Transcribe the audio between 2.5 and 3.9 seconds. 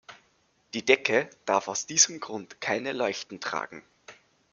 keine Leuchten tragen.